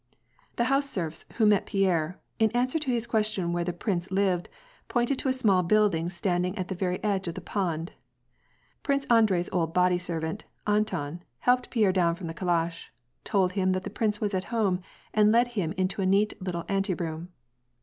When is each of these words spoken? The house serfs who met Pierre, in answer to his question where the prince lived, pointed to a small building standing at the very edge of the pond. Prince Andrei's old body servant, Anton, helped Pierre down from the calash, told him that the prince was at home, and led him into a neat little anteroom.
The 0.55 0.63
house 0.63 0.89
serfs 0.89 1.25
who 1.37 1.45
met 1.45 1.67
Pierre, 1.67 2.19
in 2.39 2.49
answer 2.53 2.79
to 2.79 2.89
his 2.89 3.05
question 3.05 3.53
where 3.53 3.63
the 3.63 3.71
prince 3.71 4.09
lived, 4.09 4.49
pointed 4.87 5.19
to 5.19 5.29
a 5.29 5.31
small 5.31 5.61
building 5.61 6.09
standing 6.09 6.57
at 6.57 6.69
the 6.69 6.73
very 6.73 6.97
edge 7.03 7.27
of 7.27 7.35
the 7.35 7.39
pond. 7.39 7.91
Prince 8.81 9.05
Andrei's 9.11 9.47
old 9.53 9.75
body 9.75 9.99
servant, 9.99 10.45
Anton, 10.65 11.21
helped 11.41 11.69
Pierre 11.69 11.93
down 11.93 12.15
from 12.15 12.25
the 12.25 12.33
calash, 12.33 12.91
told 13.23 13.51
him 13.51 13.73
that 13.73 13.83
the 13.83 13.91
prince 13.91 14.19
was 14.19 14.33
at 14.33 14.45
home, 14.45 14.81
and 15.13 15.31
led 15.31 15.49
him 15.49 15.71
into 15.77 16.01
a 16.01 16.05
neat 16.07 16.33
little 16.41 16.65
anteroom. 16.67 17.29